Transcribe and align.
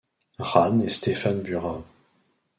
Ranne 0.39 0.81
et 0.81 0.89
Stéphane 0.89 1.41
Bura. 1.43 1.83